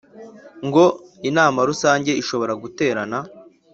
[0.67, 0.83] ngo
[1.29, 3.19] Inama Rusange ishobore guterana